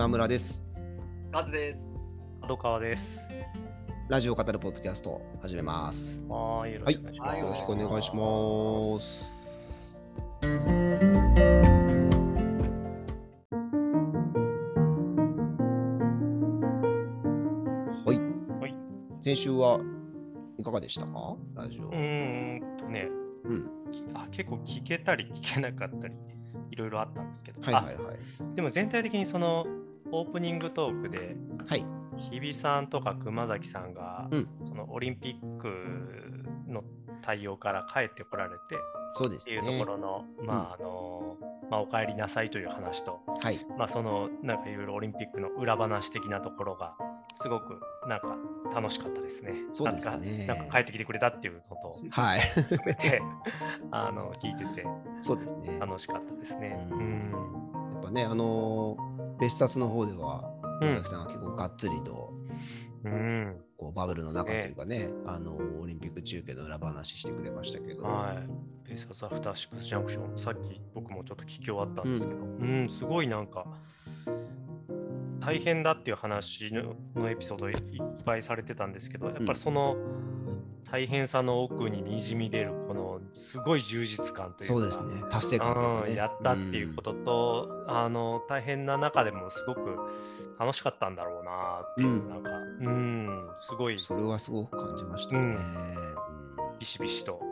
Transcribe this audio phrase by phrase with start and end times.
[0.00, 0.58] 今村です。
[1.30, 1.86] カズです。
[2.40, 3.30] 角川です。
[4.08, 6.18] ラジオを語るポッドキャスト始めます。
[6.26, 7.28] はい、よろしくお願いします。
[7.28, 8.22] はいよろしくお願いしま
[8.98, 9.24] す。
[18.06, 18.16] はい。
[18.58, 18.74] はい
[19.22, 19.80] 先週は
[20.56, 21.36] いかがでしたか？
[21.54, 21.88] ラジオ。
[21.88, 23.06] うーんとね、
[23.44, 23.68] うん。
[23.92, 26.14] きあ結構聞けたり聞けなかったり、
[26.70, 27.96] いろいろあったんですけど、はいはいはい。
[28.40, 29.66] あでも全体的にその
[30.12, 31.86] オープニングトークで、はい。
[32.16, 35.68] 日比さんとか熊崎さんが、うんそのオリンピック
[36.68, 36.82] の
[37.22, 38.76] 対応から帰ってこられて
[39.14, 39.58] そうですね。
[39.58, 41.36] っていうところの、まああの
[41.70, 43.58] まあ、お帰りなさいという話と、はい。
[43.78, 46.94] まあ、そのなんかいろいろオリンピックの裏話的なところが
[47.34, 48.36] すごくなんか
[48.74, 49.54] 楽しかったですね。
[49.72, 52.40] そうですねなんか帰ってきてくれたっていうのとはい。
[52.40, 53.22] 含めて
[53.92, 54.86] あの聞いてて
[55.20, 55.78] そうですね。
[55.78, 56.86] 楽しかったですね。
[56.90, 57.92] ううんん。
[57.92, 59.09] やっぱね、あのー
[59.40, 60.44] ベスタツの方では、
[60.80, 60.88] うん。
[60.88, 62.32] 山崎さんが結構がっつりと、
[63.04, 63.56] うん。
[63.78, 68.88] こうバブルの中というかね、あのオリンピック中継の裏話してくれましたけど、はい。
[68.88, 73.66] ペーサーズアフターシックスジャンクション、さっき僕もちょっと聞き終わったんですけど、うん、すごいなんか、
[75.40, 77.76] 大変だっていう話ののエピソードいっ
[78.24, 79.96] ぱいされてたんですけど、やっぱりその
[80.90, 82.72] 大変さの奥ににじみ出る、
[83.34, 86.10] すごい充実感というか、そうですね、達成感ね。
[86.10, 89.96] うん、やったっていうことと、あの大変な中でもすごく
[90.58, 92.28] 楽しかったんだろうなっていう、うん。
[92.28, 94.00] なんか、うん、すごい。
[94.00, 95.56] それはすごく感じましたね。
[96.78, 97.49] ビシビシと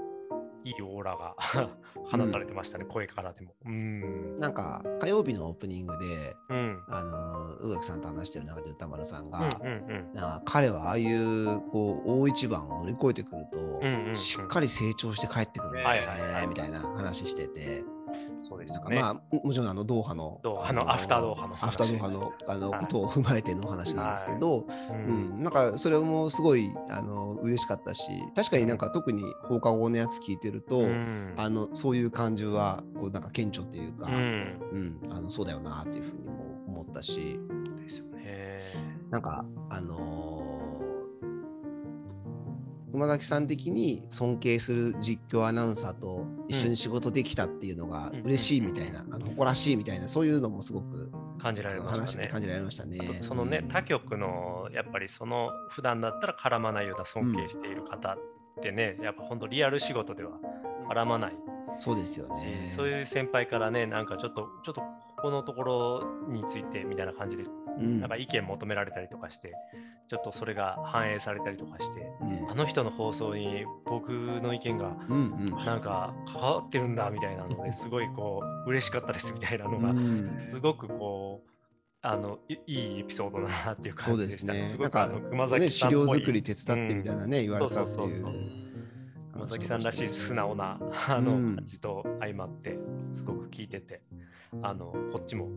[0.64, 1.34] いいオーラが
[2.10, 3.54] 放たれてましたね、声からでも。
[3.64, 4.38] うん。
[4.38, 6.82] なんか火曜日のオープニングで、うん。
[6.88, 17.84] あの宇垣さんと話してる中で歌丸さんが、うんうんなんか彼はああいうこう大一番を乗り越えてくると、うんうんうんしっかり成長して帰ってくるんだよはいはいはいねみたいな話してて、
[18.42, 18.96] そうですよね。
[18.96, 21.68] まあももちろんあのドーハのドーハのアフタードーハの話。
[21.68, 22.80] アフタードーハのあのはい。
[22.80, 31.34] ことを踏まえてのお話なんですけど、ううん、なんかそれもすごいあの嬉しかったし確かになんか特に放課後のやつ聞いてると、うん。
[31.36, 35.00] あのそういう感じはこうなんか顕著っていうか、うん。
[35.02, 35.12] うん。
[35.12, 37.38] あのそうだよなっていうふうにも思ったし。
[37.80, 38.60] ですよね。
[39.10, 40.47] なんかあのー
[42.92, 52.28] 熊崎さん的に尊敬する実況アナウンサーと一緒に仕事できたっていうのがうん嬉しいみたいな、あの誇らしいみたいなそういうのもすごく感じられましたね。
[52.28, 58.18] 感じられましたねそのね、他局のやっぱりその普段だったら絡まないような尊敬している方っ
[58.62, 60.32] てね、やっぱ本当リアル仕事では
[60.90, 61.34] 絡まない
[61.78, 62.66] そうですよね。
[62.66, 69.54] し、そういう先輩からね、なんかちょっと、ちょっとここのところについてみたいな感じで、うんなんか意見求められたりとかして、
[70.08, 72.50] ちょっとそれが反映されたりとかして、うん。
[72.50, 74.96] あの人の放送に僕の意見が
[75.64, 80.34] なんか関わってるんだみたいなのですごいこう嬉しかったですみたいなのがうん。
[80.38, 81.50] すごくこう
[82.02, 84.52] あのいいいエピソードだなっていう感じですした。
[84.52, 84.60] ね。
[84.60, 84.64] ね。
[84.64, 86.06] すごくあの熊ね崎さんっぽい。
[86.08, 87.88] 資料作り手伝ってみたいなね、言われたっていう。
[87.88, 88.32] そうそうそう。
[88.32, 88.68] そう。
[89.38, 92.76] 熊崎さんらしい素直なあのうん感じと相まって
[93.12, 94.02] すごく聞いてて
[94.62, 95.48] あのこっちも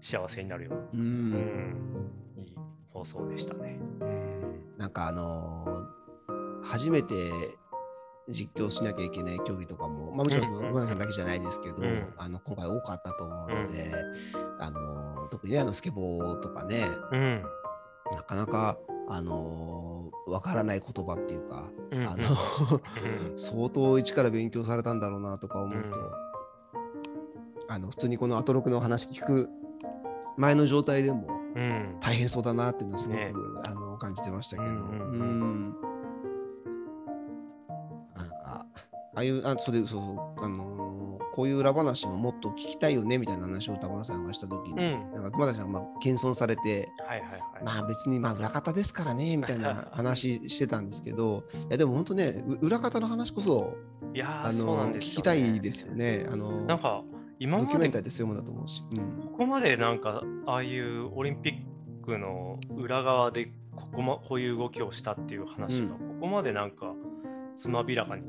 [0.00, 1.30] 幸せになるような、ううん。
[1.32, 2.54] ん、いい
[2.92, 3.78] 放送でしたね。
[4.00, 4.78] うん。
[4.78, 5.98] なんかあのー
[6.64, 7.14] 初めて
[8.28, 10.70] 実況しなきゃいけない競技とかも、まあ、もちろんそのうんうん。
[10.70, 12.12] 熊崎さんだけじゃないですけど、うん。
[12.18, 13.90] あの今回多かったと思うので、
[14.58, 17.42] あのー特にねあのスケボーとかねうん。
[18.12, 18.76] なかなか
[19.08, 22.24] あのーわからない言葉っていうか、うんあの
[23.30, 23.38] うん。
[23.38, 25.94] 相当一から勉強されたんだろうなとか思うと、うん。
[27.70, 29.48] あの普通にこのアトロクの話聞く
[30.38, 31.96] 前の状態でもうん。
[32.00, 33.32] 大変そうだなっていうのはすごく、ね。
[33.64, 35.76] あの感じてましたけど、うんうん
[38.16, 38.28] なん。
[38.28, 38.64] かあ
[39.16, 39.98] あいうあそれそうそ
[40.40, 40.78] うあのー
[41.34, 45.12] こういう裏話ももっと聞きたいよねみたいな話を田村さんがした時に、うん。
[45.12, 47.64] なんか熊崎さんがまあ謙遜されて、はいはいはい。
[47.64, 53.76] まあ別にまあ裏方ですからねみたいな 話してたんですけどいやでも本当ねう裏方の話こそ
[54.14, 56.26] いやあーそうなのんですよ、ね、聞きたいですよね。
[56.28, 57.04] あのなんか
[57.40, 58.82] 今ドキュまでメンタリーってそういうものだと思うし。
[58.90, 58.98] うん
[59.32, 66.94] ここまでなんかああいうオリンピックの裏側でここ,、ま、こういう動きをしたっていう話が、うんここまでなんか
[67.54, 68.24] つまびらかに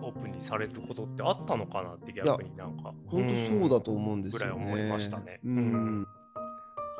[0.00, 4.64] オープンにされることってあったのかなって逆になんか本当そうだと思うんですよね。
[4.64, 6.06] ぐらい思いましたねううんん。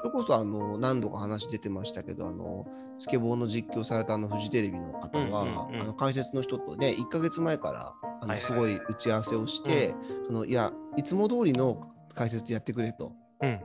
[0.03, 2.67] それこそあの何度か話出てましたけど、あの
[3.01, 5.81] スケボーの実況されたあのフジテレビの方は、うんうんうん。
[5.83, 9.95] あの解説の人とね、1ヶ月前からあのすごい打ち合わせをして、
[10.27, 13.13] そのいや、いつも通りの解説やってくれと。
[13.43, 13.61] うん。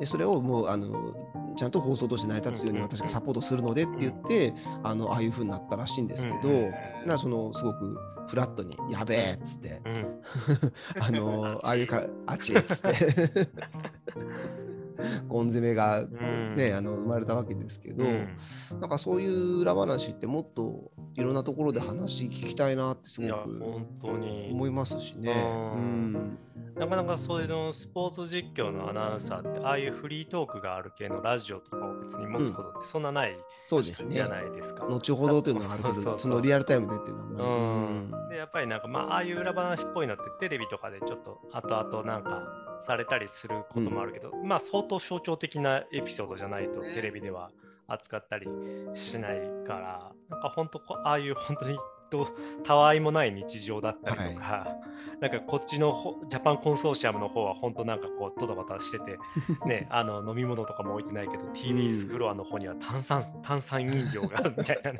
[0.00, 1.14] でそれをもうあの
[1.56, 6.70] ちゃんと放送として成り立つように私がサポートするのでって言って、あのああいう風になったらしいんですけど、
[7.06, 7.98] なそのすごく
[8.28, 10.22] フラットに「やべえ」っつって、うん。
[10.98, 13.48] あのああいうかあっちっつって
[15.28, 16.56] ゴン攻めが、ん。
[16.56, 18.36] ねあの生まれたわけですけど、うん。
[18.80, 24.50] なんかそういう裏話ってもっといろんなところで話聞きたいなってすごく本当に。
[24.52, 25.32] 思いますしね。
[25.74, 26.12] ううん。
[26.12, 26.38] ん
[26.76, 33.36] なかなかそういうのスポーツ実況のアナウンサーって、ああいうフリートークがある系のラジオとかを別に持つことってそんなない
[33.68, 34.14] そうですね。
[34.14, 34.86] じゃないですか。
[34.86, 42.42] 後ほどというのがあるけど、 そうそのリアルタイムでっていうのうはん、でやっぱりなんかまあああいう裏話っぽいのってテレビとかでちょっと後々なんか
[42.86, 47.50] されたりすることもあるけど、まあ相当象徴的なエピソードじゃないとテレビでは
[47.88, 48.46] 扱ったり
[48.94, 51.78] しないからなんか本当ああいう本当に
[52.12, 52.28] と
[52.62, 54.76] たわいもない日常だったりとか、
[55.20, 59.18] なんかこっちのほジャパンコンソーシアムの方は本当なんかこうドタバタしてて
[59.66, 64.98] ねあの飲み物とかも置いてないけど TBS フロアの方には炭酸炭酸飲料があるみたいなね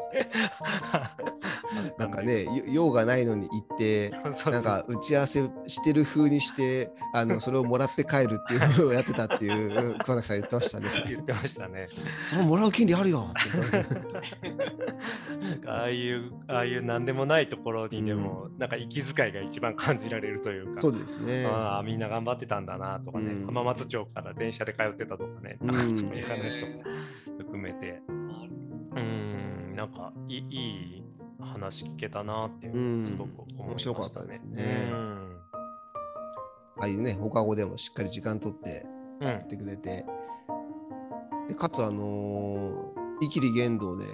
[1.98, 10.86] なんかね、よ用がないのに行って、なんか打ち合わせしてる風にして、あのそれをもらって帰るっていうのをやってたっていう、 熊崎さん言ってましたね。
[11.08, 11.88] 言ってましたね。
[12.28, 13.82] そのもらう権利あるよって。
[15.46, 21.46] なんかああいう、ああいう何でもないところにでも、なんか息遣いが一番感じられるというか、そうですね。
[21.46, 23.46] ああ、みんな頑張ってたんだなとかね、うん。
[23.46, 25.66] 浜松町から電車で通ってたとかね、うん。
[25.68, 26.72] なんかそういう話とか
[27.38, 31.04] 含めて、うん、なんかいい
[31.40, 32.70] 話聞けたなって
[33.02, 34.26] すごく思いま面白かったしたね。
[34.26, 34.88] ですね。
[34.92, 35.38] うん。
[36.78, 38.86] ああいうね、放課後でもしっかり時間取って
[39.20, 39.28] うん。
[39.28, 40.04] やってくれて、
[41.48, 44.06] でかつ、あのー、イキリ言動で、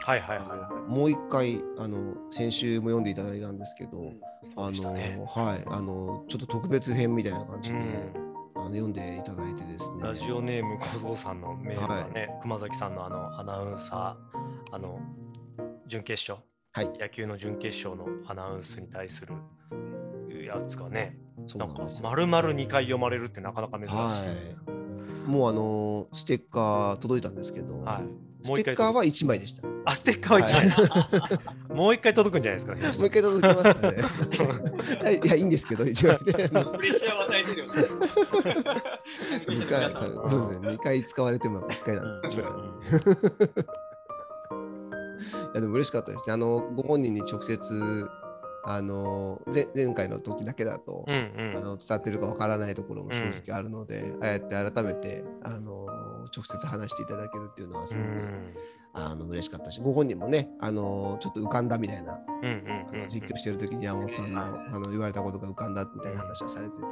[0.00, 4.12] はいはいはいはもう一回、あの、先週も読んでいただいたんですけど、う
[4.56, 5.26] あでしたねの。
[5.26, 7.80] はい、あの、ちょっと特別編みたいな感じで、う
[8.24, 8.28] ん
[8.58, 10.02] あの読んでいただいてですね。
[10.02, 14.98] ラジオネーム小僧さんのメールがね、熊崎さんのあのアナウンサー、あの
[15.86, 19.34] 準決勝、はい野球の準決勝のアナウンスに対する
[20.44, 21.16] やつがね、
[21.46, 23.94] そうなんかなんですよ丸々2回読まれるってなかなか珍しい。
[23.94, 24.06] は
[25.26, 25.30] い。
[25.30, 29.67] もうあのーステッカー届いたんですけど、はいステッカーは1枚でした。
[29.88, 31.76] もあ、ステッカーは1枚。
[31.76, 32.82] もう一回届くんじゃないですか、ね。
[32.86, 35.20] う一回届きますかね。
[35.24, 36.18] いや、いいんですけど、一応ね。
[36.18, 37.72] プレッシャーを与えてるよね。
[39.48, 39.94] 2回
[40.30, 42.86] そうですね、2回使われても1回なんで、一枚なんで
[45.48, 46.34] いや、でも嬉しかったですね。
[46.34, 48.08] あの、ご本人に直接、
[48.64, 55.86] あの、前前回の時だけだと、うんうんあの伝わってるかわからないところも正直あるので、ああやって改めて、あの
[56.36, 58.54] 直接話していただけるっていうのはすごく、うん
[59.06, 62.18] あの嬉しかったし、ご本人もね、あのちょっと浮かんだみたいな、
[63.08, 64.50] 実況してる時に山本さんの,、はい。
[64.72, 66.82] あの言われたことが浮かんだみたいな話はされてて、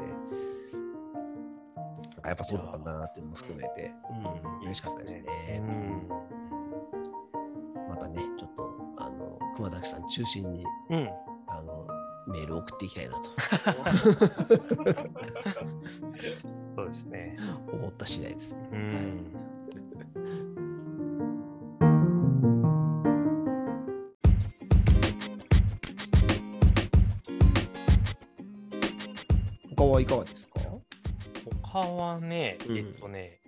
[2.23, 4.14] あやっぱそうだったんだなっていうのも含めて、う。
[4.58, 5.25] ん嬉しかったですね。
[5.58, 6.08] うん。
[7.88, 11.09] またね、ちょっとあの熊崎さん中心にうん。
[11.49, 11.87] あの
[12.29, 13.31] メールを送っていきたいなと。
[16.75, 17.38] そうですね。
[17.73, 18.69] 思った次第ですね。
[18.73, 19.26] うん
[29.96, 30.60] はいかがですか？
[31.62, 33.38] 他はね、うんえっとね、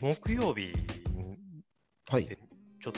[0.00, 0.72] 木曜日
[2.08, 2.26] はい。
[2.26, 2.38] で
[2.80, 2.92] ちょっ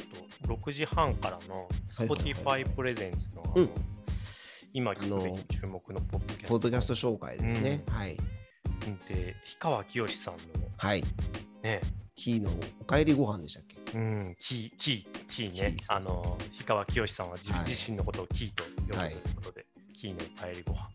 [0.45, 3.43] と6時半からの Spotify プレゼンツの
[4.75, 6.49] 今聞くべき注目のポッドキャスト。
[6.49, 7.83] ポッドキャスト紹介ですね。
[7.87, 8.17] うんはい。
[9.09, 10.41] で、氷川きよしさんの
[10.77, 11.03] はい。
[11.63, 11.81] ね、
[12.15, 12.51] キーの
[12.83, 13.99] おかえりご飯でしたっけ？
[13.99, 15.63] うん、キー、キー、キーキー。
[15.63, 19.60] ねあの、氷川きよしさんは自,、身のことをキーと呼ぶとはいいうことで、
[20.01, 20.89] キーの帰りご飯。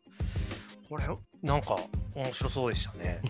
[0.90, 1.04] これ、
[1.48, 1.78] なんか
[2.16, 3.22] 面白そうでしたね。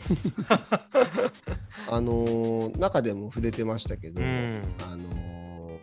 [1.91, 4.62] あのー中でも触れてましたけど、うん。
[4.82, 5.79] あのー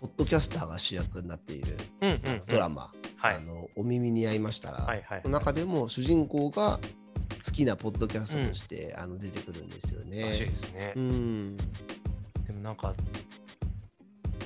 [0.00, 2.40] ポッドキャスターが主役になっているうんうん、うん。
[2.46, 3.40] ドラマ、はいあ。
[3.40, 5.22] のお耳に合いましたら、はいはい。
[5.24, 6.78] の中でも主人公が
[7.44, 10.26] 好きなポッドキャストとして、あの出てくるんですよね。
[10.26, 10.92] らしいですね。
[10.94, 11.56] うん。
[11.56, 11.64] で
[12.52, 12.94] もなんか、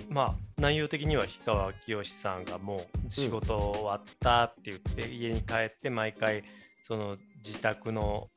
[0.08, 6.44] まあ、内容的には氷川きよしさんがもう仕事終わったって言って、家に帰って毎回、
[6.86, 8.28] その自宅の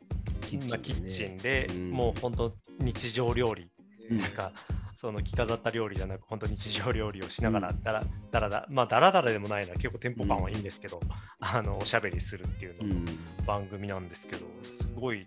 [0.42, 0.68] キッチンで。
[0.68, 1.92] ねまあキッチンで、うん。
[1.92, 3.70] もう本当日常料理、
[4.10, 4.20] うん。
[4.20, 4.52] なんか
[4.96, 9.74] その着飾った料理じゃなく本当日常料理をしながらだらだらだまあだらだらでもないな。
[9.74, 11.00] 結構テンポ感はいいんですけど、
[11.40, 13.12] あのおしゃべりするっていうの。
[13.48, 15.26] 番組なんですけど、すごい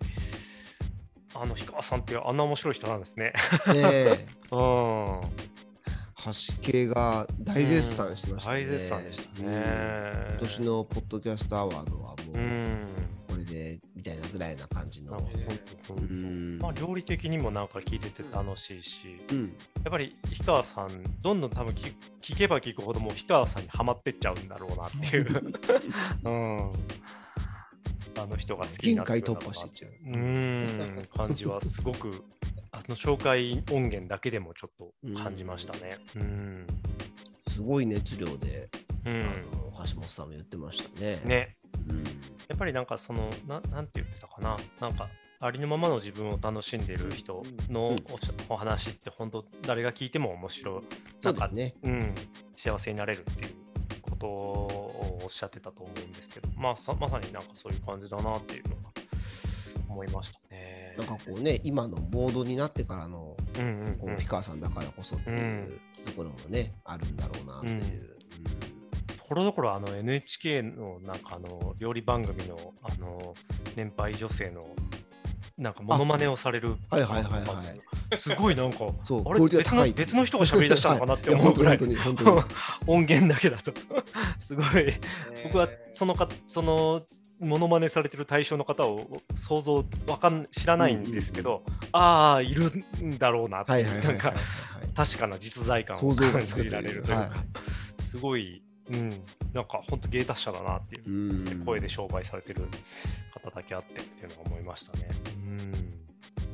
[1.34, 3.32] あの氷川さんってあんな面白い人なんですね。
[3.66, 5.20] で、 うん。
[6.24, 8.60] 橋系が大絶賛してましたね。
[8.60, 9.46] 大絶賛でしたね。
[9.46, 12.86] うん今年のポッドキャストアワードはもう、うん。
[13.28, 15.12] これでみたいなぐらいな感じの。
[16.60, 20.88] まあ料理的にもなんか聞いてて楽しいし、うんやっぱり氷川さん、
[21.22, 25.52] どんどん多分聞聞けば聞くほどもう氷川さんにはまってっちゃうんだろうなっていう。
[26.24, 26.72] うん。
[28.16, 32.33] あの人が好きにな限界突破していっちゃううーん感じはすごくあ
[32.88, 35.98] の紹介音源だけでもちょっと感じましたね。
[36.16, 36.66] うん。
[37.48, 38.68] すごい熱量で、
[39.06, 39.20] うん。
[39.20, 39.24] あ
[39.56, 41.20] の橋本さんも言ってましたね。
[41.24, 41.56] ね。
[41.88, 42.04] うん。
[42.04, 44.56] やっぱりなんかそのななんて言ってたかな。
[44.80, 45.08] なんか
[45.40, 47.96] ありのままの自分を楽しんでる人のうん。
[48.48, 50.82] お話って本当誰が聞いても面白い。
[51.20, 51.74] そうですね。
[51.82, 52.14] うん、
[52.56, 53.54] 幸せになれるっていう
[54.02, 58.82] ことをおっしゃってたと思うんですけど、まあ、さまさになんかそういう感じだなっていうのが
[59.88, 60.73] 思いましたね。
[60.96, 63.96] なんかこうね、今のモードになってからの、うんうんうん。
[63.96, 68.16] こう氷川さんだからこそっていうところもね、あるんだろうなっていう。
[69.18, 73.34] ところどころあの NHK のなんかあの料理番組のあの
[73.74, 74.62] 年配女性の
[75.56, 76.76] なんかモノマネをされる。
[76.90, 77.62] はいはいはいは
[78.12, 78.18] い。
[78.18, 81.74] すごいなんかそう、あれ別の別の人が喋り出したのかなってはい思うぐらい。
[81.74, 82.44] や本当に本当に本
[82.86, 83.72] 音源だけだと。
[84.38, 84.66] すごい。
[85.44, 87.02] 僕はそのかその
[87.40, 91.62] モノマネされてる対象の方を想像わかん知らないんですけど、
[91.92, 92.70] ああいる
[93.02, 94.32] んだろうなってなんか
[94.94, 97.32] 確かな実在感を想像が感じられるというか、は
[97.98, 99.10] すごい、うん、
[99.52, 101.64] なんか本当芸達者だなっていうい、うん。
[101.64, 102.62] 声で商売されてる
[103.34, 105.08] 方だけあってっていうのは思いましたね。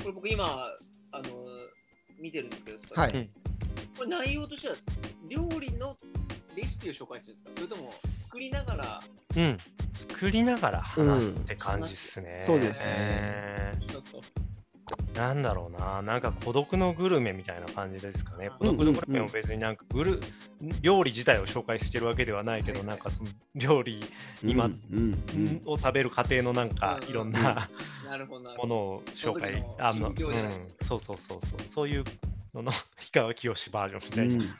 [0.02, 0.44] これ僕今、
[1.12, 1.24] あの、
[2.20, 3.28] 見てるんですけど、はい、うん
[3.98, 4.74] これ内容としては
[5.28, 5.94] 料理の
[6.56, 7.66] レシピを紹介するんですか？
[7.68, 7.92] それとも
[8.30, 9.00] 作りながら、
[9.36, 9.58] うん、うん、
[9.92, 12.40] 作りながら話すって感じっすね。
[12.42, 13.72] そうですね。
[15.14, 18.50] なんだろうな、なんか孤独のグルメみたいな感じですかね。
[18.60, 20.20] 孤うん独のグルメも別になんかグル、
[20.80, 22.88] 料理自体を紹介してるわけではないけど、はい。
[22.88, 24.00] なんかその料理
[24.44, 27.10] 今うんうんを食べる過程のなんかうん。
[27.10, 27.68] いろんな
[28.08, 28.66] なるほどなるも。
[28.68, 30.14] のを紹介あの、うん、
[30.86, 32.04] そうそうそうそう、そういう
[32.54, 34.54] のの 氷川きよしバージョンみたいな。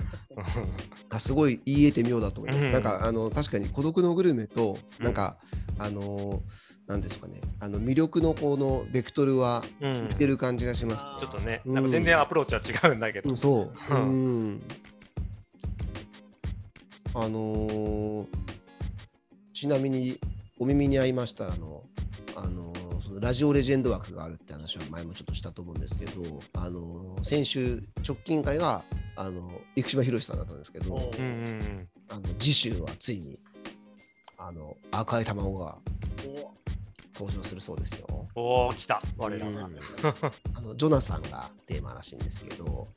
[1.10, 2.64] あすごい言い得て妙だと思います。
[2.66, 5.38] うんなんかあの確かに孤独のグルメと、うんなんか、
[5.78, 6.42] あの
[6.86, 13.36] なんですかね、あの魅力のこのベクトルはうん似てる感じがします、あちょっとね、うんなんか全然アプローチは違うんだけどうん、。
[13.36, 13.94] そう。
[13.94, 14.62] ううんん。
[17.14, 18.26] あのー
[19.52, 20.18] ちなみに
[20.58, 21.82] お耳に合いましたあの、
[22.34, 22.89] あのー
[23.20, 26.22] ラジオレジェンド枠があるって話を前もちょっとしたと思うんですけど、
[26.54, 28.82] あのー先週直近会が
[29.14, 33.38] あの生島博さんだったんですけど、おーうんうんあの次週はついに
[34.38, 35.76] あの赤い卵が
[36.26, 36.54] お
[37.14, 38.06] 登場するそうですよ。
[38.34, 39.66] おお、来た、我らが。
[39.66, 39.76] うん
[40.54, 42.88] あのジョナサンがテーマらしいんですけど、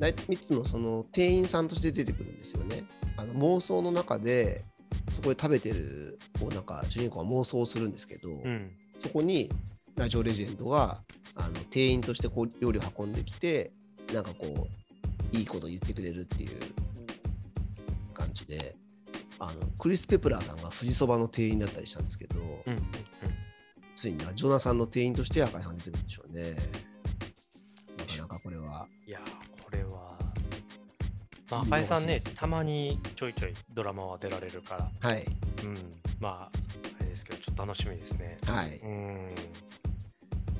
[0.00, 2.84] 大いつもその店員さんとして出てくるんですよね。
[3.16, 4.64] あの妄想の中で、
[5.14, 8.70] そこで食べてる、こうなんか主人公は妄想をするんですけど、うん。
[9.02, 9.50] そこに
[9.96, 11.00] ラジオレジェンドが
[11.34, 13.72] あの店員としてこう料理を運んできて、
[14.12, 14.68] なんかこ
[15.32, 16.60] う、いいこと言ってくれるっていう
[18.14, 18.76] 感じで、
[19.38, 22.72] あのクリス・ペプラーさんが富士そばの店員だったりしたんですけど、うん。
[22.72, 22.82] うん。
[23.96, 26.56] ついにはジョナサンの店員として赤井さん出てくるんでしょうね。
[27.98, 28.86] なかなかこれは。
[29.06, 30.18] いやー、これは。
[31.50, 35.26] まあ、赤井さんね、たまにちょいちょいドラマは出られるから、はい。
[35.64, 35.76] うん、
[36.20, 36.58] まあ、
[37.52, 38.38] っと楽しみですね。
[38.46, 38.78] はい。
[38.78, 39.34] うん、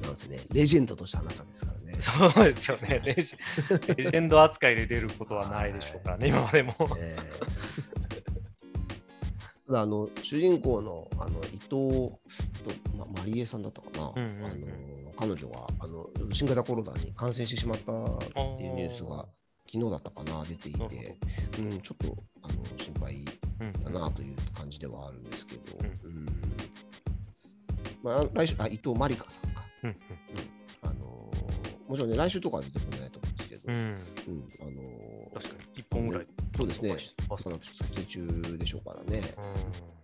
[0.03, 0.41] なんですね。
[0.53, 2.33] レジェンドとして話すわけですからね。
[2.35, 3.37] そうですよねレジ。
[3.97, 6.75] レジェンド扱いで出ることはないでしょうからね、今までも。
[6.99, 8.03] えー
[9.67, 12.19] ただあの主人公のあの伊藤と、
[12.95, 14.57] ま、マリエさんだったかな、うんうんうんあの
[15.15, 18.19] 彼女があの新型コロナに感染してしまったっ
[18.57, 19.27] ていうニュースが
[19.71, 21.17] 昨日だったかな出ていて、
[21.59, 23.25] うん、ちょっとあの心配
[23.61, 26.27] うんだなという感じではあるんですけど、ううん
[28.03, 29.97] まあ、来週あ伊藤まりかさんか、うん
[30.83, 31.31] あの
[31.89, 33.87] もちろんね来週とかは出てこないと思うんですけど、うん、うん。
[33.87, 33.97] うん、
[34.61, 36.27] あの確かに、1本ぐらい。
[36.57, 36.89] そうですね。
[36.89, 40.02] 飛ばし飛ばすまだ撮影中でしょうからね、うん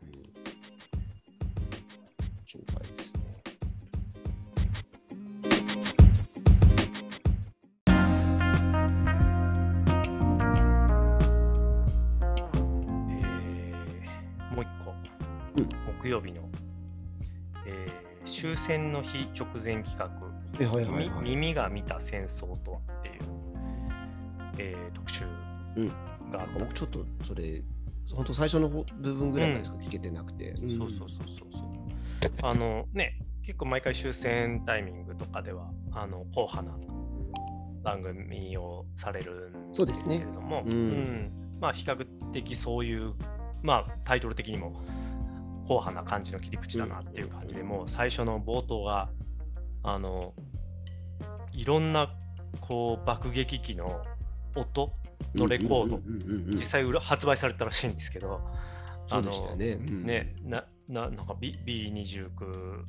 [18.68, 20.10] 戦の日直前企画、
[20.60, 21.22] えはいはいはい。
[21.22, 23.14] み耳が見た戦争とはっていう、
[24.58, 25.24] えー特集
[25.76, 25.88] うん。
[26.30, 26.58] があったんです。
[26.60, 27.62] 僕ちょっとそれ、
[28.12, 30.54] 本当最初の方部分ぐらいまでしか聞けてなくて。
[30.56, 31.08] そうそうそうそう
[31.50, 31.64] そ
[32.28, 32.30] う。
[32.42, 36.78] あのね、結構毎回終戦タイミングとかでは、あの、硬派な
[37.82, 41.32] 番組をされるんでそうですけれども、うん。
[41.58, 43.14] まあ比較的そういう、
[43.62, 44.78] まあタイトル的にも
[45.68, 49.10] 硬派な感じの切り口だなっていう感じで、もう最初の冒頭が、
[49.82, 50.32] あの、
[51.52, 52.14] いろんな
[52.60, 54.02] こう爆撃機の
[54.56, 54.92] 音
[55.34, 56.00] のレコード
[56.52, 58.40] 実際発売されたらしいんですけど、
[59.08, 59.66] そうでしたよね。
[59.72, 60.04] うん。
[60.04, 62.30] ね、なななんか B- B29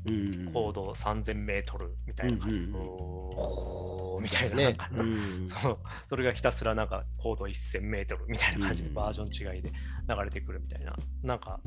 [0.07, 4.63] うん高度3000メートルみたいな感じ、みたいな、ね。
[4.65, 5.47] なんかうん。
[5.47, 8.95] そうそれがひたすらなんか高度1000メートルみたいな感じでうん。
[8.95, 11.59] バージョン違いで流れてくるみたいな、なんか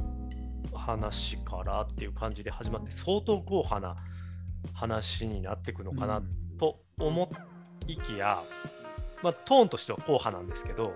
[0.74, 3.96] 話からっていう感じで始まって相当豪華な
[4.72, 6.22] 話になっていくのかな
[6.58, 7.30] と思
[7.86, 8.42] いきや、
[9.22, 10.94] まあ、トーンとしては硬派なんですけど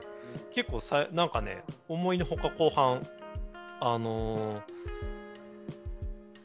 [0.54, 3.06] 結構さなんかね思いのほか後半
[3.80, 4.76] あのー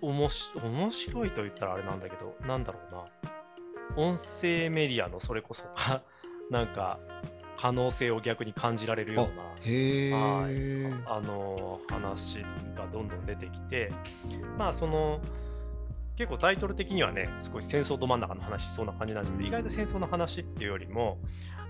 [0.01, 3.05] おもし面白いと言ったらあれなんだけどなんだろうな。
[3.97, 6.01] 音声メディアのそれこそか
[6.49, 6.99] なんか
[7.57, 9.43] 可能性を逆に感じられるような
[11.05, 12.41] あの話
[12.75, 13.91] がどんどん出てきて、
[14.57, 15.21] まあその
[16.17, 21.17] 結構タイトル的にはね、すごい戦争ど真ん中の話しそうな感じなんですけど、意外と戦争の話っていうよりも、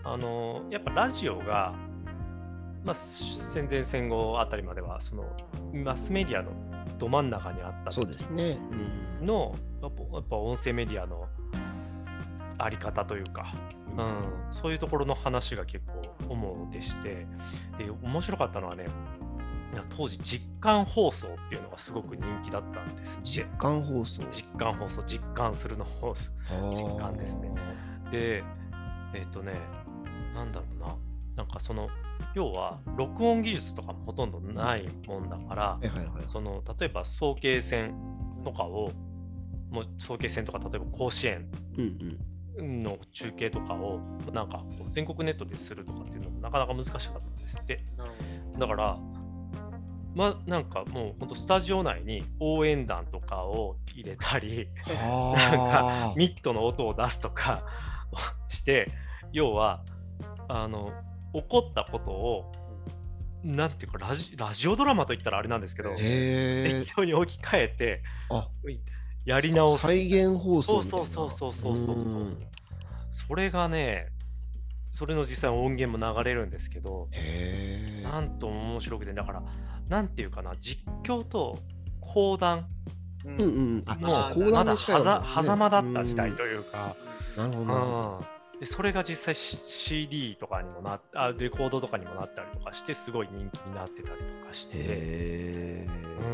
[0.03, 1.73] あのやっぱラジオが、
[2.83, 5.25] まあ、戦前戦後あたりまではその
[5.73, 6.51] マスメディアの
[6.97, 8.57] ど真ん中にあったそうですね。
[9.19, 9.25] うん。
[9.25, 11.27] のやっぱやっぱ音声メディアの
[12.57, 13.53] あり方というか、
[13.97, 17.27] うん、そういうところの話が結構主でして
[17.77, 18.87] で面白かったのはね
[19.89, 24.23] 当時実感放送っていうのがすごく人気だったんです実感放送？
[24.29, 25.01] 実感放送。
[25.03, 26.29] 実感するの放送。
[26.73, 27.51] 実感ですね。
[28.11, 28.43] で
[29.13, 29.53] えっ、とね
[30.33, 30.95] なんだろうな。
[31.37, 31.87] なんかその
[32.35, 36.27] 要は録音技術とかもほとんどないもんだから、はいはいはい。
[36.27, 37.95] その例えば早慶戦
[38.43, 38.91] とかを
[39.69, 41.49] もう早慶戦とか例えば甲子園。
[42.61, 43.99] の中継とかを
[44.33, 48.11] なんかこう全国ネットでするとかっていうのもなかなか難しかったんですってなる
[48.53, 48.97] ほだから
[50.13, 56.13] まなんかもうほんとスタジオ内に応援団とかを入れたりはあ。
[56.17, 57.63] ミットの音を出すとか
[58.49, 58.91] して
[59.31, 59.83] 要は
[60.49, 60.91] あの
[61.33, 62.51] 起こったことを
[63.43, 66.81] なんていうかラジラジオドラマといったらあれなんですけどへえ。
[66.81, 68.49] 適当に置き換えてあ、
[69.25, 69.87] やり直す。
[69.87, 71.05] 再現放送みたいな。
[71.05, 72.37] そうそうそうそうそう
[73.11, 74.07] それがね、
[74.93, 77.09] それの実際音源も流れるんですけど。
[78.03, 79.43] なんとも面白くて、だから、
[79.89, 81.59] なんていうかな、実況と
[81.99, 82.67] 講談
[83.25, 83.29] ど。
[83.29, 83.47] ううんう
[83.79, 83.83] ん。
[83.85, 84.33] まだはわ
[84.65, 95.87] けですねざ狭間だった時代というか、うんなるほどでそれが実際 CD とかにもなっあ、レコードとかにもなったりとかして、すごい人気になってたりとかして。
[96.21, 96.27] う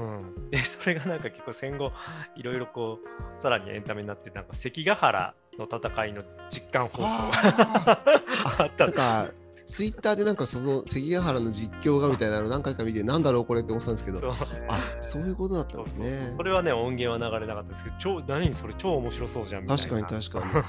[0.45, 1.93] ん、でそれがなんか結構戦後
[2.35, 2.99] いろいろこ
[3.37, 9.31] うさらにエンタメになってなんか関ヶ原の戦いの実感放送があ あった
[9.67, 14.31] ツイッターでなんかその関ヶ原の実況がみたいなの何回か見て、なんだろうこれって思ってたんですけど、そう。
[14.69, 16.27] あ、そういうことだったんですそうそうそう。
[16.27, 16.43] ねそ。
[16.43, 17.83] れはね音源は流れなかったです。
[17.83, 19.83] けど超何それ超面白そうじゃんみたいな。
[19.83, 20.59] 確かに確か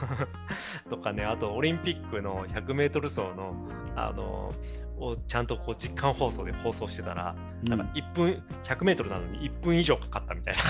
[0.84, 0.90] に。
[0.90, 3.54] とかねあとオリンピックの 100m 走の
[3.94, 4.52] あの
[4.98, 10.60] をちゃんとこう実感放送で放送してたら、なんか1分 100m なのに1分以上かかったみたいな。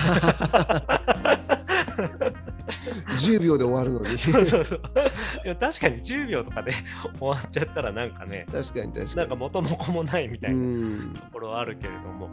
[3.19, 4.17] 10秒で終わるのに。
[4.19, 4.81] そうそうそう
[5.43, 6.71] でも確かに10秒とかで
[7.19, 9.15] 終わっちゃったらなんかね確かに確かに。
[9.15, 11.13] なんか元も子もないみたういなん。
[11.13, 12.29] ところはあるけれども、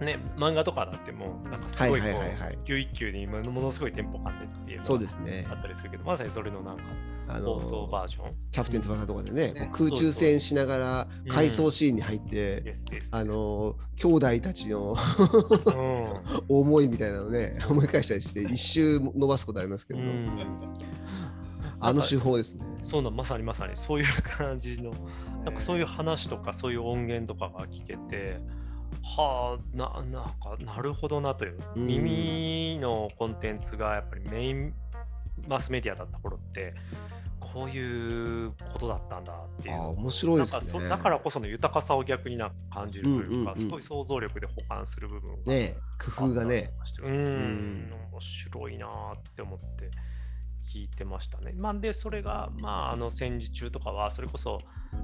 [0.00, 2.54] ね、漫画とかだってもうなんかすごいこはいはいはいはい。
[2.54, 5.46] う一球一球にものすごいテンポ感でっていうのそうがですね。
[5.50, 5.54] あ。
[5.54, 6.82] ったりするけど、まさにそれのなんか
[7.38, 8.34] 放送バージョン。
[8.50, 13.10] キャプテン翼とかでね、ね空中戦しながら回想シーンに入って、ですです。
[13.12, 16.10] あの兄弟たちのうん。
[16.48, 20.58] 思いみたいなのね、思い返したりして、一周伸ばすことありますけど、うん、
[21.80, 22.64] あの手法ですね。
[22.80, 23.76] そうなまさにまさに。
[23.76, 24.92] そういう感じの
[25.44, 28.40] なんかそういう話とかそういう音源とかが聞けて
[29.02, 31.58] はあななんかなるほどなという。
[31.76, 31.86] うん。
[31.86, 34.74] 耳のコンテンツがやっぱりメイン
[35.48, 36.74] マスメディアだった頃って
[37.40, 39.80] こういうことだったんだっていう。
[39.80, 40.38] 面白いね。
[40.42, 43.56] なんかそだからこその豊かさを逆になんか感じるというか、うんうんうん。
[43.56, 45.76] すごい想像力で保管する部分がね
[46.16, 46.72] 工夫がね。
[47.02, 47.92] うん、ん。
[48.12, 49.90] 面白いなーって思って
[50.72, 51.52] 聞いてましたね。
[51.56, 54.60] まあ、で、それが、まあ、あの戦時中とかは、それこそ、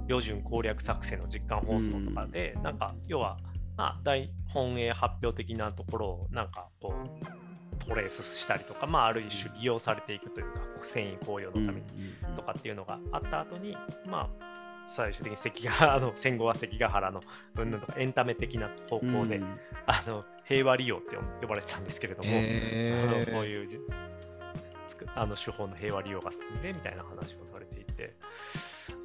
[0.06, 3.38] 旅順攻略作戦の実感放送とかで、なんか、要は、
[3.76, 11.84] まあ、大本営発表的なところを、なんか、こう、トレースしたりとか、まあ、ある一種利用されていくというか、戦意高揚のために
[12.36, 13.76] とかっていうのがあった後に、
[14.06, 14.46] まあ、
[14.86, 17.20] 最終的に関ヶ の戦後は関ヶ原の
[17.56, 23.32] 云々とかエンタメ的な方向で、うんあの平和利用って呼ばれてたんですけれども、へー。
[23.32, 23.66] こういう
[25.14, 28.14] あの手法の平和利用が進んでみたいな話をされていて、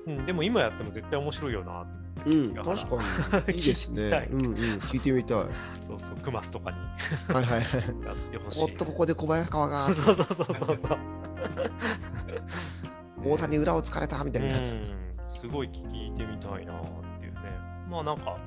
[0.08, 2.78] うん、でも今やっても絶対面白いよなってうん、確原
[3.42, 3.58] かに。
[3.58, 3.90] いいです。
[3.90, 5.38] ねうんうん、聞いてみたい。
[5.38, 5.48] は
[5.80, 6.78] そうそう、クマスとかに
[7.30, 7.62] いはいはい。
[8.06, 8.64] やってほしい。
[8.64, 10.98] おっと、ここで小林川がそうそうそうそうそう。
[13.26, 14.58] 大谷裏を突かれたみたいな。
[14.58, 14.96] うん、
[15.28, 16.84] すごい聞いてみたいなっ
[17.20, 17.40] ていうね。
[17.90, 18.38] まあなんか、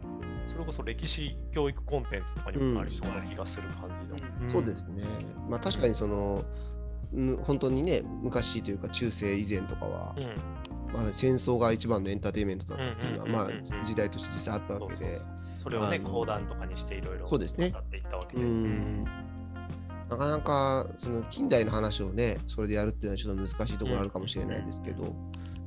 [0.47, 4.51] それこそ歴史教育コンテンツとかにもありそうな気がする感じの。
[4.51, 5.03] そうですね。
[5.49, 6.73] まあ確かにその、うん
[7.44, 10.37] 本当にね、昔というか中世以前とかは、うん。
[10.92, 13.85] まあ、戦争が一番のエンターテインメントだったっていうのは、まあうんうんうんうん。
[13.85, 15.20] 時代として実際あったわけで、
[15.59, 17.70] それをね、講談とかにしていろいろそうですね。
[17.70, 18.46] やっていったわけうで。
[18.46, 25.14] ん、なかなかその近代の話をね、それでやるっていうのはちょっと難しいところあるかもしれないですけど、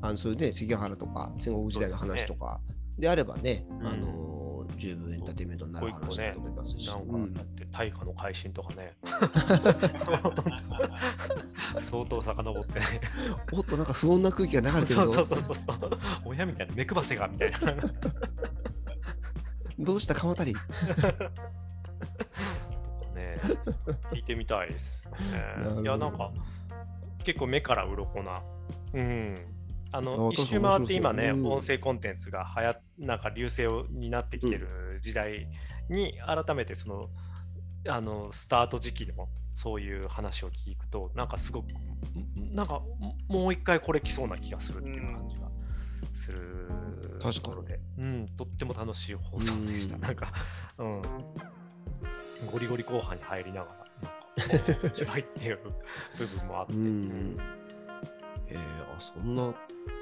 [0.01, 2.61] あのそういうね、関ヶ原とか戦国時代の話とか
[2.99, 3.87] であればね、うん。
[3.87, 4.36] あの
[4.77, 8.95] 十分エンターテインメントになる話だと思いますし、なんかって大化の改新とかね。
[11.79, 12.85] 相当遡ってね。
[13.51, 15.07] おっと、なんか不穏な空気が流れてるぞ。
[15.07, 15.77] そうそうそうそう
[16.25, 17.57] 親みたいな目くばせがみたいな。
[19.79, 20.53] どうした鎌足り？
[23.15, 23.39] ね
[24.11, 25.11] 聞いてみたいです、ね、
[25.81, 26.31] いやなんか
[27.23, 28.41] 結構目から鱗な。
[28.93, 29.35] うん
[29.91, 31.47] ああの一周回って今ね、うん。
[31.47, 35.47] 音声コンテンツがはやなんか流星になってきてる時代
[35.89, 37.09] に改めてその
[37.87, 41.67] あのスタート時期のそういう話を聞くとなんかすごく
[42.39, 42.81] んなんか
[43.27, 45.47] もう一回これ来そうな気がするっていう感じが
[46.13, 46.67] する
[47.19, 49.95] ところで、うん、とっても楽しい放送でした。
[49.95, 50.01] うん。
[50.01, 50.31] なんか、
[50.77, 51.01] うん、
[52.51, 53.75] ゴリゴリ後半に入りなが
[54.37, 55.59] ら、なんか、 いっていう
[56.17, 57.37] 部分もあって、うんうん
[58.49, 58.57] えー、
[58.97, 59.53] あそんな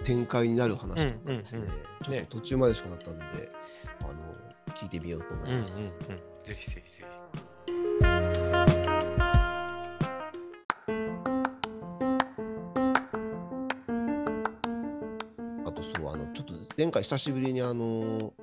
[0.04, 1.60] 展開になる話だったんですね。
[1.60, 3.52] うんうんうんちょっと途中までしかなかったんで、
[4.02, 4.14] あの
[4.76, 5.78] 聞いてみようと思うんうんうんいます。
[5.78, 7.04] ぜひぜひぜ
[15.66, 18.34] あとそう、あのちょっと前回久しぶりにあの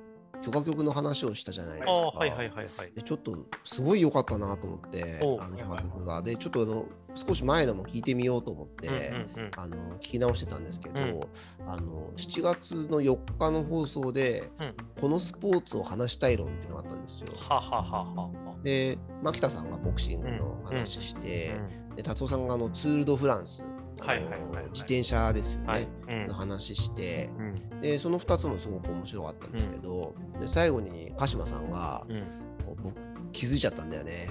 [0.43, 1.81] 許可曲の話をしたじゃないでひ。
[1.81, 1.91] すか。
[1.91, 2.91] はいはいはいはい。
[2.93, 6.21] でちょっとすごい良かったなと思って、あの許可曲が。
[6.21, 11.21] で、ちょっとあの少し前のも聞いてみようと思って、うんうんうんあの聞き直してたんですけど、うん
[11.69, 17.27] あの7月の4日の放送で、うんこのスポーツを話したい論っていうのがあったんですよ。
[17.37, 18.29] ははははは。
[18.63, 21.59] で、牧田さんがボクシングの話して、
[21.95, 23.61] で達夫さんがあのツール・ド・フランス、
[24.05, 24.65] はいはいはいはい。
[24.73, 25.87] 自転車ですよね、はい。
[26.07, 26.27] うん。
[26.27, 27.41] の話して、う
[27.77, 27.81] ん。
[27.81, 32.21] でその2つもすごく面白かったんですけど、で最後に鹿島さんが、うん。
[32.65, 32.95] こう僕
[33.31, 34.29] 気づいちゃったんだよね、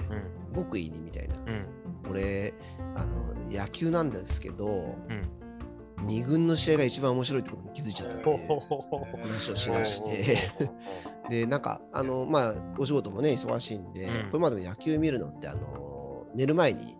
[0.53, 0.63] うん。
[0.63, 1.35] 極意にみたいな。
[1.35, 1.65] うん。
[2.09, 2.53] 俺
[2.95, 5.43] あの、野球なんですけど、うん。
[6.05, 10.51] 2軍の試合が一番面白いってことに気づいちゃったっていうほほほほ話をしだして。
[11.29, 14.31] で、なんか、あの、まあ、お仕事もね、忙しいんで、うん。
[14.31, 16.97] これまでも野球見るのって、あの、寝る前に、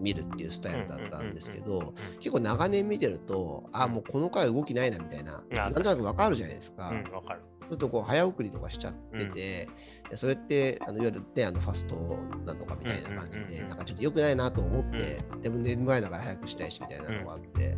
[0.00, 6.90] 見るっていうスタイルだったんですけうんど、結構長年見てると、あ、もうこの回動きないなみたいな、あなんとなくわかるじゃないですか。
[6.90, 7.40] うん、わかる。
[7.70, 9.68] ちょっとこう早送りとかしちゃってて、
[10.10, 13.68] でそれってあのいわゆる、ね、あのファストなのかみたいな感じで、うんうんうんうん。
[13.68, 17.76] なんかちょっと良くないなと思って、でも寝る前だから早くしたいしみたいなのがあって、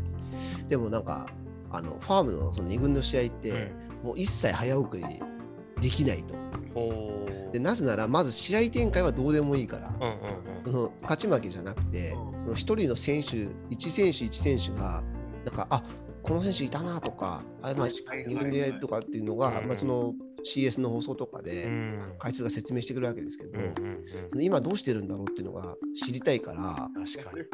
[0.69, 1.27] でもなんか、
[1.71, 3.71] あのファームのその2軍の試合って、
[4.03, 5.05] もう一切早送り
[5.81, 6.35] できないと。
[7.53, 12.15] でなぜなら、まず試合展開はどうでもいいから、うんうんその勝ち負けじゃなくて、
[12.55, 13.31] 一人の選手、
[13.75, 15.03] 1選手1選手が、
[15.45, 15.83] なんか、あ
[16.23, 20.15] この選手いたなとか、あまあ、2軍でとかっていうのが、うんまあ、その
[20.47, 22.15] CS の放送とかうで、ん。
[22.21, 24.43] 解説が説明してくるわけですけど、うんうんうん。
[24.43, 27.45] 今どうしてるんだろうっていうのが知りたいから、確かに。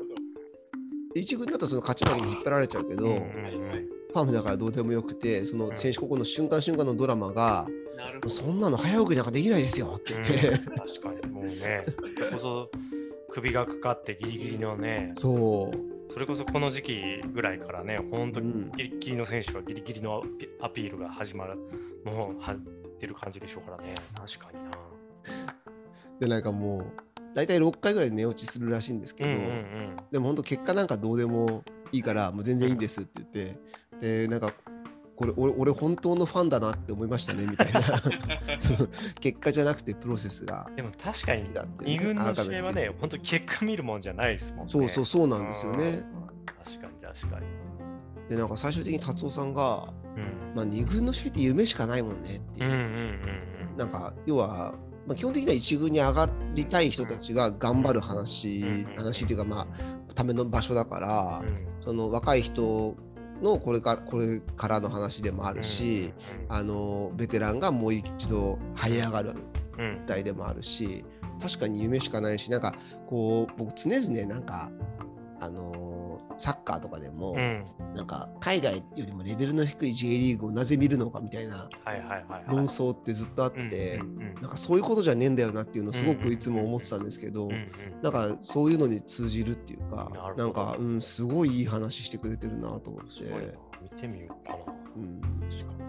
[1.15, 3.89] 一軍だとその勝ち負けに引っ張られちゃうけど、うんうんフうん。
[4.15, 7.67] ァームだからどうでもよくて、その選手ここの瞬間瞬間のドラマが、
[7.99, 8.31] なるほど。
[8.31, 10.15] そんなの早送りなんかできないですよって。
[10.15, 10.65] 言って、うん。
[10.77, 11.85] 確かにもうね、
[12.17, 12.71] それこそ
[13.33, 18.67] 首がかかってギリギリのね、そう、それこそこの時期ぐらいからね、本当うん。
[18.67, 20.23] にギリギリの選手はギリギリの
[20.61, 21.57] アピールが始まる、
[22.05, 22.57] もうはっ
[23.01, 24.71] てる感じでしょうからね、確かにな。
[26.21, 26.85] で、なんかもう、
[27.35, 29.97] 大体6回ぐらいで寝落ちするらしいんですけど、うんうんうん。
[30.13, 33.59] でも本当結果なんかどうでもいいから、もう全然いいんですって言って、
[34.01, 34.53] で、なんか、
[35.19, 38.01] これ俺、俺本当のファンだなって思いましたねみたいな、
[39.21, 40.71] 結果じゃなくてプロセスが。
[40.77, 44.73] でも確かに好きだってね2軍の試合はね本当結果見るもんじゃないですもんね。
[44.73, 45.85] そうそうそうなんですよね。
[45.85, 46.05] うん。
[46.47, 47.47] 確かに確かに。
[48.29, 50.55] で、なんか最終的に達夫さんが、うん。
[50.55, 52.67] まあ、2軍の試合って夢しかないもんねっていう。
[52.67, 54.75] うんうんうんなんか、要は、
[55.07, 59.69] まあ、基本的には1軍に上がりたい人たちが頑張る話、うん話っていうか、ま
[60.11, 61.69] あ、ための場所だから、うん。
[61.81, 62.97] その若い人
[63.42, 66.12] のこれからこれからの話でもあるし、
[66.48, 69.35] あのベテランがもう一度這い上がる
[69.79, 71.05] うんうん舞台でもあるし、
[71.40, 72.74] 確かに夢しかないし、なんか
[73.07, 74.70] こう、僕、常々なんか、
[75.40, 75.72] あの
[76.38, 77.64] サッカーとかでも、うん。
[77.94, 81.68] なんか海外よりもレベルの低い J リーグをなぜ見るのかみたいな。
[82.48, 84.01] 論争ってずっとあって、
[84.40, 87.48] なんかそういうことじゃねえんだよなっていうのをすごくいつも思ってたんですけど、
[88.03, 93.57] なんかそういうのに通じるっていうかなんか、うん、すごいいい話してくれてるなと思って。
[93.81, 94.59] 見てみようかな。
[94.96, 95.20] うん
[95.51, 95.88] 確か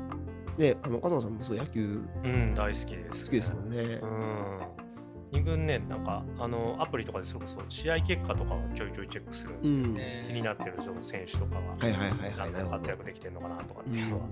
[0.60, 4.06] ね、あの加藤さんもそう野球うん、大好きです、好きですもんねう。
[4.06, 4.89] ん。
[5.32, 9.94] 二軍ね、なんか、あの、アプリとかでそれこそ試合結果とかはちょいちょいチェックするんですけど、うん。
[9.94, 12.78] ね気になってる選手とかは、はいはいはいはいなんかなるほど。
[12.80, 14.26] 活躍できてるのかなとかっうんていうのは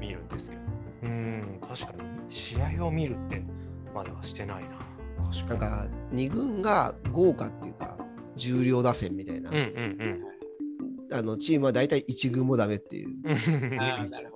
[0.00, 0.62] 見るんですけど、
[1.02, 2.08] うん、確かに。
[2.28, 3.42] 試合を見るって
[3.94, 4.70] まだしてないな。
[5.32, 5.60] 確かに。
[5.60, 7.96] なんか2軍が豪華っていうか
[8.36, 10.20] 重量打線みたいな、うんうん
[11.12, 13.10] あのチームは大体1軍もダメっていう。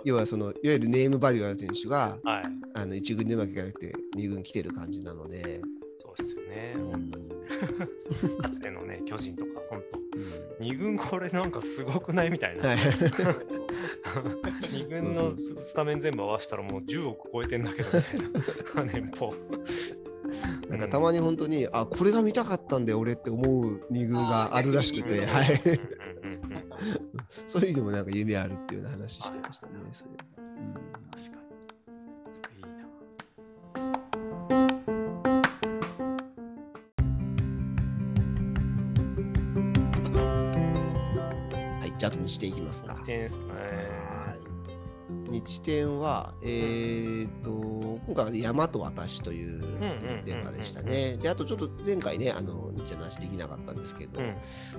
[0.04, 2.42] 要はそのいわゆるネームバリューある選手がはい、
[2.74, 5.60] あの1軍でうまくいかなくて2軍来てる感じなので、
[5.98, 7.34] そうですよね、本当に。
[8.42, 10.68] かつてのね、巨人とか、本当、うん。
[10.68, 12.68] 二軍これなんかすごくないみたいな。
[12.68, 12.78] はい、
[14.72, 18.92] 二軍のスタメン全部合わせたらもう10億超えてんだけどみたいな。
[18.92, 19.34] 年 俸。
[20.68, 25.28] なんかたまに本当に、あこれが見たかったんで俺って思う2軍があるらしくて、うん。
[25.28, 26.64] はい、うんうんうんうん。
[27.46, 29.72] そういう意味でもなんか夢あるっていうような話してましたね。
[29.92, 30.10] それ。
[30.38, 31.03] うん
[42.04, 42.92] じゃああと日展いきますか。
[42.92, 43.52] 日展ですね。
[45.30, 51.16] 日展は、えー、と今回は、ね、山と私といううんうんテーマでしたね。
[51.16, 54.36] で、あとちょっと前回ね、あの日展の話できなかったんですけど、うん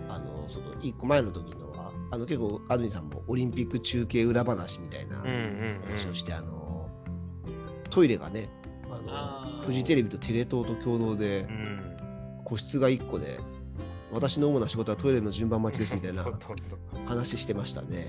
[0.07, 6.89] あのその一個前の時のは、あの結構、安住さんもオリンピック中継裏話みたいな話をして、あの
[7.89, 8.49] トイレがね、
[8.87, 11.95] あのフジテレビとテレ東と共同でうん。
[12.45, 13.39] 個室が1個で、
[14.15, 16.25] 私の主な仕事はトイレの順番待ちですみたいな
[17.05, 18.07] 話してましたね。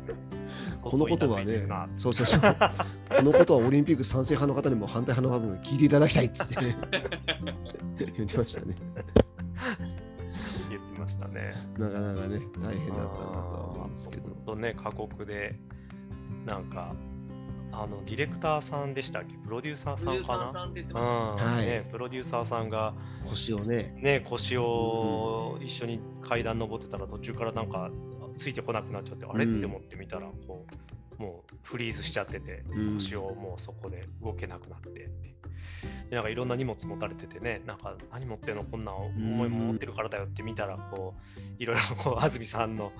[0.84, 2.40] このことはねそうそうそう。
[2.40, 6.76] このことはオリンピック賛成派の方にも反対派の方にも聞いていただきたいっつってね
[7.96, 8.76] 言ってましたね。
[10.68, 11.54] 言ってましたね。
[11.78, 14.22] なかなかね、大変だったなとは思うんですけど。
[14.22, 15.58] 本当ね、過酷で、
[16.44, 16.94] なんか、
[17.78, 19.34] あのディレクターさんでしたっけ？
[19.36, 20.66] プロデューサーさんかな？
[20.66, 20.86] ね。
[20.94, 21.66] はい。
[21.66, 22.94] ね、プロデューサーさんが、
[23.28, 27.90] 腰をね、ね、腰を一緒に階段登ってたら途中からなんか
[28.38, 29.44] ついてこなくなっちゃって、あれ？
[29.44, 29.58] うん。
[29.58, 30.74] って思ってみたらこう
[31.18, 32.94] もうフリーズしちゃってて、うん。
[32.94, 35.36] 腰をもうそこで動けなくなってって。
[36.08, 42.92] でなんかいろんな荷物持たれててねなんか何持ってんのこんな重いもん持ってるからだよって見たらこういろいろこう安住さんの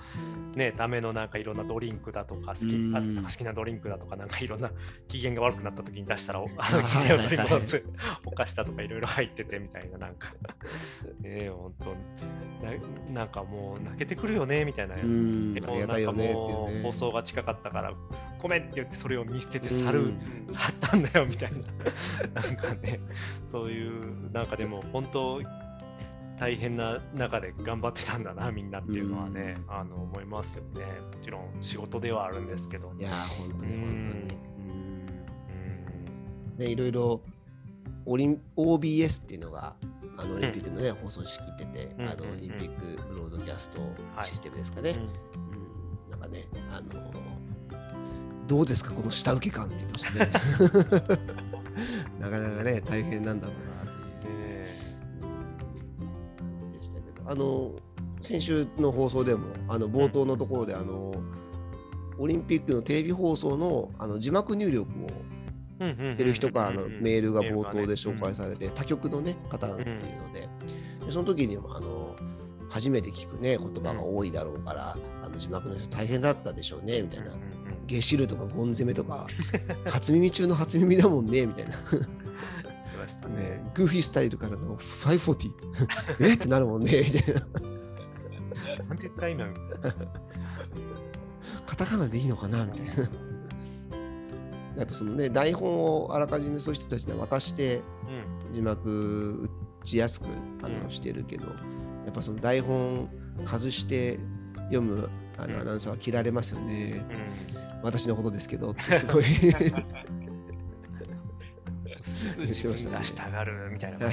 [0.55, 2.95] ねためのなんかいろんなドリンクだとか好きうん。
[2.95, 4.71] 安住さんが好きなドリンクだとかなんかいろんな
[5.07, 7.85] 機嫌が悪くなった時に出したらおあはいの機嫌を取り戻す
[8.25, 10.33] お菓子だとかいろいろ入っててみたいななんか。
[11.21, 11.95] ねえ本当
[12.65, 16.83] ななんかもう泣けてくるよねみたいな、うん、でなんかもいうね。
[16.83, 17.93] 放送が近かったから
[18.39, 20.05] ごめんって言ってそれを見捨てて去る、うん。
[20.07, 21.57] うん去ったんだよみたいな。
[22.41, 22.99] なんかね
[23.43, 25.41] そういうなんかでも本当
[26.39, 30.85] 大変な中で頑張ってたんだなみんなっていうのはね、あの思いますよね。
[30.85, 32.93] もちろん仕事ではあるんですけど。
[32.97, 34.37] いやー、本当に本当に。
[34.59, 34.65] う
[36.53, 36.57] ん。
[36.59, 37.21] ね、いろいろ
[38.05, 39.75] オリン OBS っていうのが
[40.17, 42.09] あのオリンピックのね、放送仕切ってて、うん。
[42.09, 43.81] あのオリンピックブロードキャスト
[44.15, 44.91] はいシステムですかね。
[44.91, 44.97] うん。
[44.99, 46.11] うん。
[46.11, 47.11] なんかね、あの
[48.47, 50.31] どうですか、この下請け感って言ってましたね。
[52.19, 54.39] なかなかね、大変なんだろうなという。
[54.39, 54.73] ね。
[56.73, 57.71] でしたけど、あの
[58.21, 61.13] 先週の放送でも、あの冒頭のところで、あの
[62.17, 65.07] オリンピックのテレビ放送のあの字幕入力を
[65.79, 70.49] してる人からのメールが冒頭で紹介されて、他局の、ね、方っていうので、
[71.05, 72.15] でその時にもあの
[72.69, 77.31] 初めて聞く、ね、言葉が多いだろうから、あの字幕の人大変だったでしょうねみたいな。
[77.87, 79.27] ゲシルとかゴン攻めとか、
[79.89, 81.75] 初耳中の初耳だもんねみたいな。
[82.97, 85.51] ましたねね。、グーフィースタイルからの540
[86.19, 86.33] え？
[86.33, 87.41] ってなるもんねみたいな。
[88.89, 89.95] なんて言った今みたいな。
[91.65, 93.09] カタカナでいいのかなみたいな。
[94.83, 97.81] あとそのね、台本をあらかじめそういう人たちに渡して
[98.49, 99.49] うん字幕
[99.81, 100.25] 打ちやすく
[100.61, 101.53] あの、うんしてるけど、や
[102.09, 103.09] っぱその台本
[103.45, 104.19] 外して
[104.65, 107.05] 読むあの、うんアナウンサーは切られますよね。
[107.09, 109.23] うん私のことですけどってすごい。
[112.01, 114.09] すぐ自分がしたがるみたいな。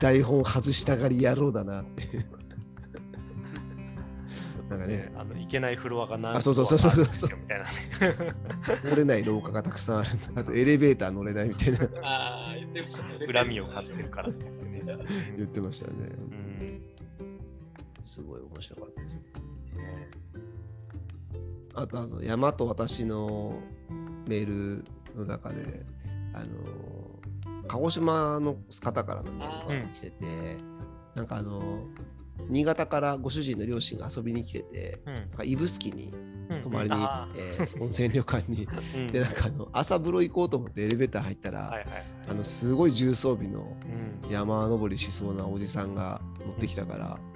[0.00, 2.26] 台本外したがり野郎だなって。
[4.68, 8.34] なんかねね、、あのいけないフロアが何あそうそうそうそうフロアかあるんですよみたいなね。
[8.82, 10.10] 乗れない廊下がたくさんある。
[10.36, 13.32] あとエレベーター乗れないみたいなああ、言ってましたね。
[13.32, 14.82] 恨みを買ってるからってね。
[15.38, 15.92] 言ってましたね。
[16.00, 16.82] うん
[18.02, 19.22] すごい面白かったですね。
[21.76, 23.58] あとあの山と私の
[24.26, 24.84] メール
[25.14, 25.84] の中で、
[26.32, 26.46] あの
[27.68, 30.58] 鹿児島の方からのメールが来てて、
[31.14, 31.84] なんかあの
[32.48, 35.14] 新潟からご主人の両親が遊びに来てて、うん。
[35.14, 36.12] なんか指宿に
[36.48, 36.62] うん。
[36.62, 38.68] 泊まりに行って、温泉旅館に。
[38.94, 39.12] うん。
[39.12, 42.04] で、なんかあの朝風呂行こうと思ってエレベーター入ったら、はいはいはい。
[42.28, 43.76] あのすごい重装備の
[44.24, 44.30] うん。
[44.30, 47.35] 山登りしそうなおじさんが乗ってきたから、う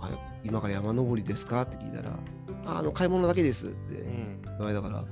[0.00, 0.10] あ
[0.44, 1.62] 今から山登りですか？
[1.62, 2.10] って聞いたら、
[2.66, 3.66] ああの買い物だけです。
[3.66, 4.42] ってうん。
[4.42, 5.04] 言われたから、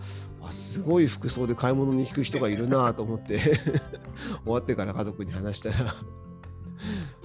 [0.42, 3.38] あすごい服装で買い物に行く人がいるなと思って
[4.44, 5.94] 終わってから家族に話したら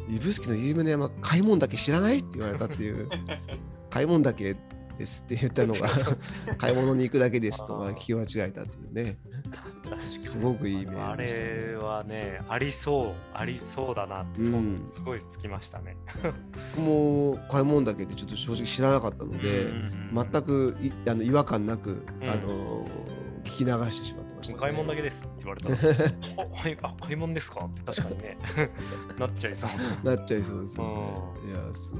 [0.10, 2.20] 指宿の有名な山買い物だけ知らない？
[2.20, 3.08] って言われたっていう。
[3.90, 4.56] 買い物だけ
[4.98, 5.90] ですって言ったのが
[6.58, 9.18] 買い物に行くだけですと聞き間違えたっていうね
[9.84, 15.98] 確かにすごくいいメーあれはね、ありそう、ありそうだなって、そううんすごいつきましたね。
[16.78, 19.72] もう買い物だけでちょっと正直知らなかったので、
[20.14, 22.86] 全くいあの違和感なく、うんあの
[23.44, 24.60] 聞き流してしまってました、ね。
[24.60, 26.14] 買い物だけですって言われたら、
[26.90, 27.66] あ買い物ですか？
[27.66, 28.38] って確かにね、
[29.20, 30.06] なっちゃいそう。
[30.06, 31.12] なっちゃいそうですよね。
[31.46, 32.00] ういや、すご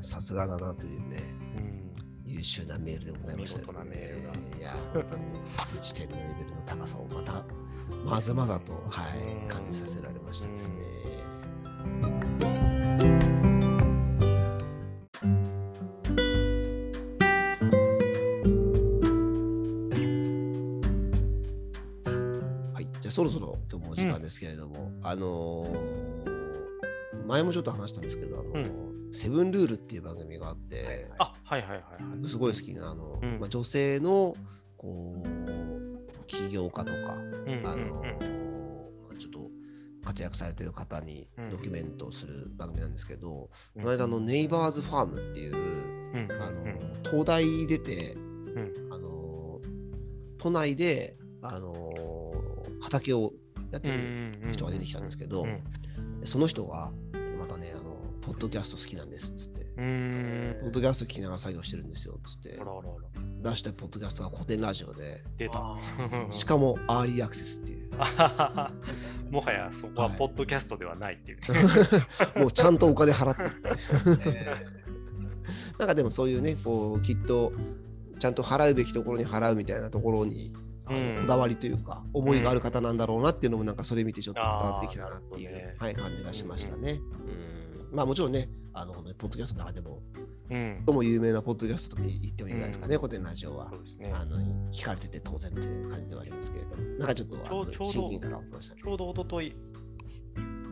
[0.00, 1.49] さすがだなというね、うん
[2.40, 3.74] 優秀なメールでございましたですね。
[3.74, 5.22] 見事なメールがいや、本当に
[5.78, 7.44] 1点のレベルの高さをまた、
[8.02, 10.74] まざまざと、はいうん、感じさせられましたですね。
[22.72, 26.00] はい、じゃあそろそろ今日もお時間ですけれども、あのー
[27.26, 31.82] 前もちょっと話したんですけど、あのーセブンルールっていう番組があって、あはいはいはいは
[32.26, 32.28] い。
[32.28, 33.38] すごい好きなあの、うん。
[33.40, 34.34] まあ、女性の
[34.76, 38.02] こう起業家とか、あの
[39.18, 39.50] ちょっと
[40.04, 43.82] 活躍されてる方にうんドキュメントをする番組なんですけど、うん。
[43.82, 46.92] この間のネイバーズファームっていう、うんあのうん。
[47.04, 48.92] 東大出て、ん。
[48.92, 49.60] あの
[50.38, 51.92] 都内で、あの
[52.80, 53.32] 畑を
[53.72, 55.46] やってる人が出てきたんですけど、
[56.24, 56.92] その人が
[58.30, 62.60] ポッドキャスト好きなんですっつって、ポッドキャスト聞きながら作業してるんですよっつって。
[63.42, 65.24] 出したポッドキャストが古典ラジオで。
[65.36, 65.58] 出た。
[65.58, 65.76] あ。
[66.30, 67.90] しかもアーリーアクセスっていう。
[67.98, 68.72] あははは
[69.30, 70.16] もはやそこははい。
[70.16, 71.38] ポッドキャストではないっていう。
[72.38, 74.54] もうちゃんとお金払ってって え
[75.80, 77.52] なんかでもそういうねこうきっと
[78.20, 80.54] ちゃんと払うべきところに払うみたいなところに
[80.86, 87.00] こだわりというか、思いがある方なんだろうなっていうのもなんかそれ見てちょっと伝わってきたなっていう、はい、感じがしましたね。
[87.24, 87.59] うん
[87.92, 90.02] まあもちろんね、あの本当にポッドキャストの中でも、
[90.50, 93.76] うん最も有名なポッドキャストと言ってもいいんじゃないですかね、うん古典ラジオはそ。
[93.76, 94.12] うですね。
[94.12, 94.36] あの
[94.72, 98.36] 聞かれてて当然っていう感じではありますけれども、なんかちょっとちょちょうどね
[98.76, 98.86] ち。
[98.88, 99.48] ょうど一昨日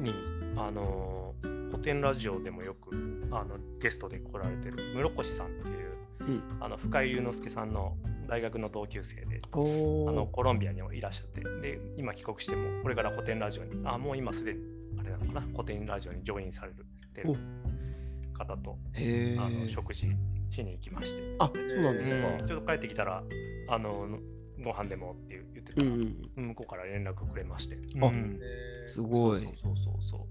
[0.01, 0.15] に、
[0.57, 7.95] あのー古典ラジオでもよくあのゲストで来られてる室越さんっていう、うんあの深井龍之介さんの
[8.27, 14.61] 大学の同級生で、おあのーコロンビアにもいらっしゃって、で、今帰国しても、これから古典ラジオに、あ、もう今すでに、
[14.99, 16.87] あれなのかな、古典ラジオにジョインされる
[17.21, 20.09] っていう方と、へあのー食事
[20.51, 22.29] しに行きまして、あ、そうなんですか。
[22.29, 23.23] うんちょっと帰ってきたら、
[23.69, 24.19] あの、
[24.63, 27.77] ご飯でもって言ってたら、うんうん、向こうから連絡くれまして。
[27.77, 29.41] あうんーすごい。
[29.41, 30.27] そうそうそうそ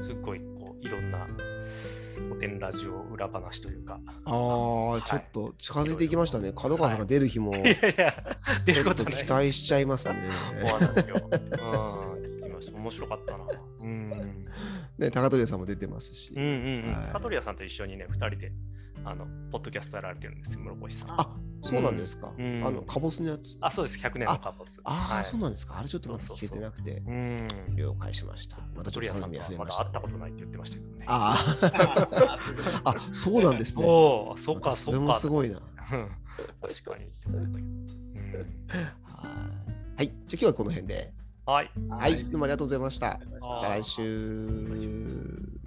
[0.00, 0.04] う。
[0.04, 1.26] すっごいこういろんな
[2.28, 3.98] 古典ラジオ裏話というか。
[4.24, 6.52] ああ、ちょっと近づいていきましたね。
[6.52, 9.32] 角川さんが出る日も、 いやいや、出るちょっこととない期です。
[9.32, 10.14] 待しちゃいますね。
[10.64, 11.02] お話を。
[11.02, 12.78] うん、聞きました。
[12.78, 13.44] 面白かったな。
[14.98, 15.04] うん。
[15.04, 16.32] ね、高取さんも出てますし。
[16.34, 16.92] うんうんうん。
[16.92, 18.52] はいカトリアさんと一緒にね、二人で、
[19.04, 21.20] あの、ポッドキャストやられてるんですよ、室越さん。
[21.20, 22.32] あ、そうなんですか。
[22.38, 23.56] うんあの、カボスのやつ？
[23.60, 24.80] あ、そうです、100年のカボス。
[24.84, 25.78] ああ、はいそうなんですか。
[25.78, 27.76] あれちょっとまだ聞けそうそうそうてなくて、うん。
[27.76, 28.58] 了解しました。
[28.58, 31.04] またちょっとカトリアさんとはまが増えまだ会ったことないって言ってましたけどね。
[31.08, 31.58] あ
[32.84, 33.84] あ、 あ、そうなんですね。
[33.84, 35.00] おお、そうか、そうか。
[35.00, 35.58] もすごいな。
[35.58, 36.08] うん
[36.60, 37.04] 確かに。
[37.26, 37.52] うん
[39.96, 40.06] はい。
[40.06, 41.12] じゃあ今日はこの辺で。
[41.44, 41.72] はい。
[41.88, 42.24] はい。
[42.30, 43.12] どうもありがとうございました。
[43.12, 45.61] ありがとうございましたまた来週。